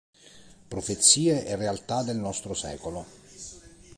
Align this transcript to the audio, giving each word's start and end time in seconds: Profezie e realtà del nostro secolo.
Profezie 0.73 1.43
e 1.45 1.55
realtà 1.55 2.01
del 2.01 2.17
nostro 2.17 2.55
secolo. 2.55 3.05